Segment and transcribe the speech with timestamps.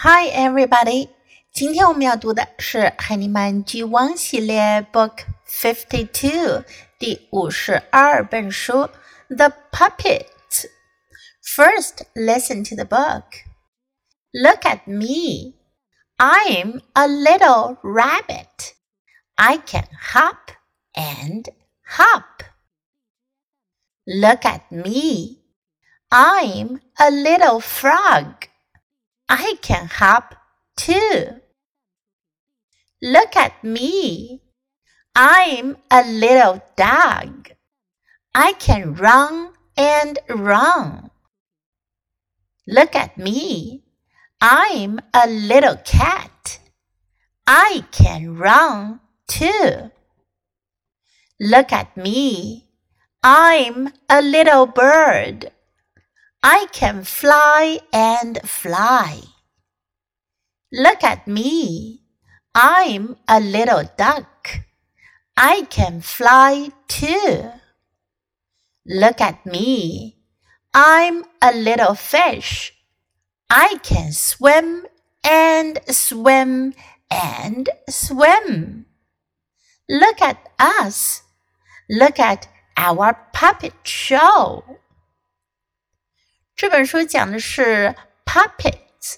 [0.00, 1.08] Hi, everybody！
[1.52, 6.64] 今天我们要读的是海尼曼剧王系列 Book Fifty Two
[6.98, 8.90] 第五十二本书
[9.28, 13.24] The Puppets。First, listen to the book.
[14.32, 15.54] Look at me.
[16.18, 18.74] I'm a little rabbit.
[19.36, 20.52] I can hop
[20.92, 21.48] and
[21.96, 22.44] hop.
[24.04, 25.40] Look at me.
[26.10, 28.48] I'm a little frog.
[29.33, 30.35] I can hop
[30.75, 31.39] too.
[33.01, 34.41] Look at me.
[35.15, 37.51] I'm a little dog.
[38.35, 41.11] I can run and run.
[42.67, 43.85] Look at me.
[44.41, 46.59] I'm a little cat.
[47.47, 49.91] I can run too.
[51.39, 52.67] Look at me.
[53.23, 55.51] I'm a little bird.
[56.43, 59.21] I can fly and fly.
[60.71, 62.01] Look at me.
[62.55, 64.61] I'm a little duck.
[65.37, 67.51] I can fly too.
[68.87, 70.17] Look at me.
[70.73, 72.73] I'm a little fish.
[73.49, 74.87] I can swim
[75.23, 76.73] and swim
[77.11, 78.87] and swim.
[79.87, 81.21] Look at us.
[81.87, 84.63] Look at our puppet show.
[86.61, 89.17] 这本书讲的是 puppets。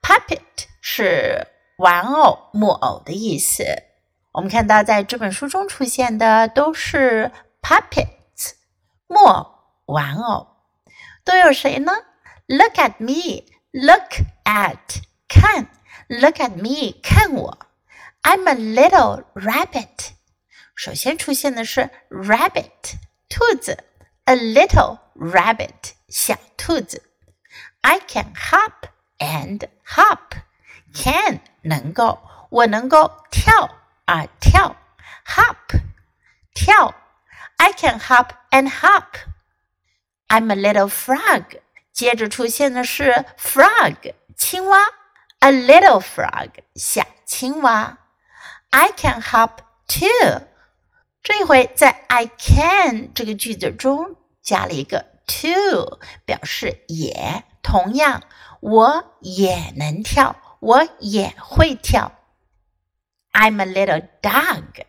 [0.00, 0.40] puppet
[0.80, 3.64] 是玩偶、木偶的意思。
[4.32, 8.52] 我们看到在这本书中出现的都是 puppets，
[9.08, 9.46] 木偶、
[9.84, 10.46] 玩偶。
[11.22, 11.92] 都有谁呢
[12.46, 15.66] ？Look at me，look at 看
[16.08, 17.58] ，look at me 看我。
[18.22, 20.12] I'm a little rabbit。
[20.74, 22.94] 首先出现的是 rabbit
[23.28, 23.84] 兔子
[24.29, 27.03] ，a little rabbit 小兔子。
[27.81, 28.87] I can hop
[29.19, 33.69] and hop。can 能够，我能够跳
[34.05, 34.75] 啊跳，
[35.25, 35.81] hop
[36.53, 36.95] 跳。
[37.57, 41.59] I can hop and hop。I'm a little frog。
[41.91, 44.79] 接着出现的是 frog 青蛙，
[45.39, 47.97] a little frog 小青蛙。
[48.71, 50.47] I can hop too。
[51.23, 57.44] 这一回在 I can 这个句子中 加了一个 too，表示也。
[57.62, 58.22] 同样，
[58.60, 62.12] 我也能跳，我也会跳。
[63.32, 64.86] I'm a little dog，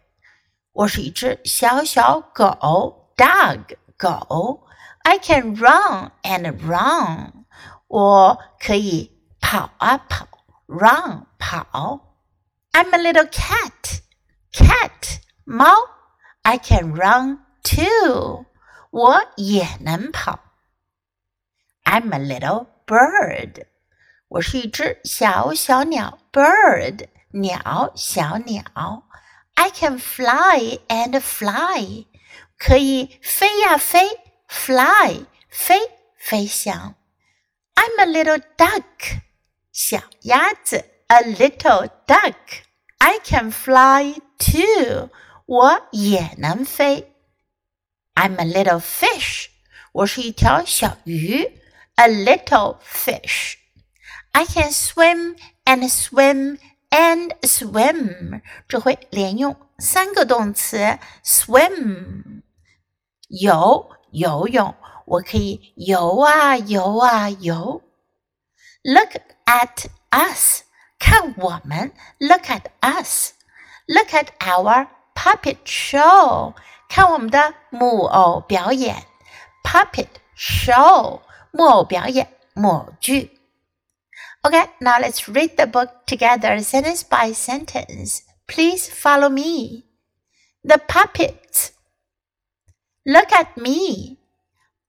[0.72, 4.66] 我是一只小小狗，dog 狗。
[5.04, 7.46] I can run and run，
[7.88, 10.28] 我可以跑啊跑
[10.68, 12.16] ，run 跑。
[12.72, 15.68] I'm a little cat，cat 猫。
[16.44, 18.46] I can run too。
[18.91, 20.41] 我也能跑。
[21.85, 23.67] I'm a little bird。
[24.29, 29.05] 我是一只小小鸟，bird 鸟小鸟。
[29.55, 32.07] I can fly and fly。
[32.59, 34.21] 可以飞呀飞。
[34.49, 35.81] fly 飞
[36.17, 36.95] 飞翔。
[37.75, 39.21] I'm a little duck
[39.73, 45.11] 小鸭子，a little duck。I can fly too
[45.47, 47.13] 我也能飞。
[48.15, 49.47] I'm a little fish
[49.93, 51.43] 我是一条小鱼，
[51.97, 56.59] a little fish。I can swim and swim
[56.91, 58.43] and swim。
[58.69, 62.43] 这回连用三个动词，swim
[63.29, 63.91] 游。
[64.13, 67.83] 游泳，我可以游啊游啊游。
[68.83, 70.63] Look at us，
[70.99, 71.93] 看我们。
[72.19, 76.55] Look at us，Look at our puppet show，
[76.91, 79.07] 看我们的木偶表演。
[79.63, 83.39] Puppet show，木偶表演，木偶剧。
[84.43, 88.21] Okay, now let's read the book together, sentence by sentence.
[88.47, 89.85] Please follow me.
[90.63, 91.73] The puppets.
[93.05, 94.19] Look at me.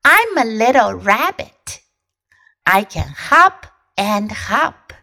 [0.04, 1.80] I'm a little rabbit.
[2.66, 3.66] I can hop
[3.96, 4.94] and hop.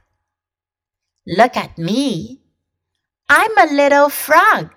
[1.26, 2.43] Look at me.
[3.29, 4.71] I'm a little frog.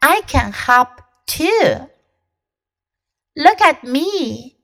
[0.00, 1.89] I can hop too.
[3.35, 4.57] Look at me.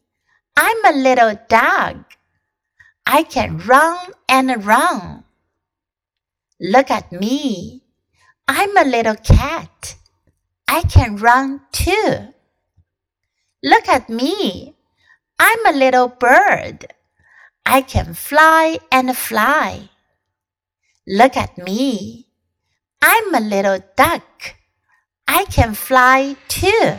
[0.56, 2.06] I'm a little dog.
[3.06, 3.98] I can run
[4.30, 5.24] and run.
[6.60, 7.84] Look at me.
[8.48, 9.96] I'm a little cat.
[10.68, 12.34] I can run too.
[13.64, 14.76] Look at me.
[15.40, 16.94] I'm a little bird.
[17.66, 19.90] I can fly and fly.
[21.08, 22.28] Look at me.
[23.02, 24.56] I'm a little duck.
[25.41, 26.97] I can fly too.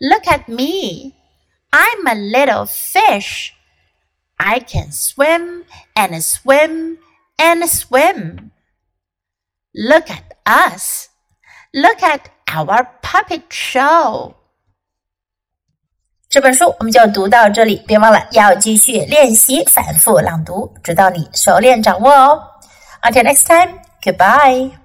[0.00, 1.14] Look at me.
[1.72, 3.52] I'm a little fish.
[4.38, 5.64] I can swim
[5.96, 6.98] and swim
[7.38, 8.50] and swim.
[9.74, 11.08] Look at us.
[11.74, 14.34] Look at our puppet show.
[16.30, 22.42] 这本书我们就读到这里，别忘了要继续练习反复朗读，直到你熟练掌握哦。
[23.02, 24.81] Until next time, goodbye.